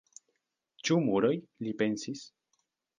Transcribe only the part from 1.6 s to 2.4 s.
li pensis.